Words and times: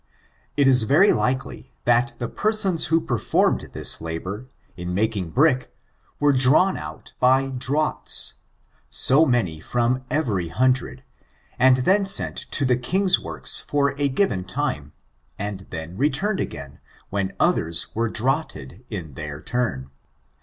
It 0.57 0.67
is 0.67 0.81
very 0.81 1.13
likely, 1.13 1.71
that 1.85 2.15
the 2.17 2.27
persons 2.27 2.85
who 2.87 2.99
performed 2.99 3.69
this 3.73 4.01
labor, 4.01 4.47
in 4.75 4.95
making 4.95 5.29
brick, 5.29 5.71
were 6.19 6.33
drawn 6.33 6.75
out 6.75 7.13
by 7.19 7.49
draughts^ 7.49 8.33
so 8.89 9.27
many 9.27 9.59
from 9.59 10.03
every 10.09 10.47
hundred, 10.47 11.03
and 11.59 11.77
then 11.85 12.07
sent 12.07 12.35
to 12.37 12.65
the 12.65 12.77
king's 12.77 13.19
works 13.19 13.59
for 13.59 13.93
a 13.99 14.09
given 14.09 14.43
time, 14.43 14.91
and 15.37 15.67
then 15.69 15.95
returned 15.97 16.39
again, 16.39 16.79
when 17.11 17.33
others 17.39 17.85
were 17.93 18.09
draughted 18.09 18.83
in 18.89 19.13
their 19.13 19.39
turn. 19.39 19.91